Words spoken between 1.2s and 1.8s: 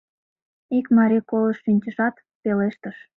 колышт